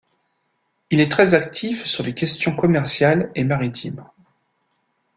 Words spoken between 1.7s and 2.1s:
sur